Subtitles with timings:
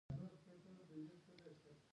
[0.09, 1.85] آیا دا سمندر تیل او ګاز نلري؟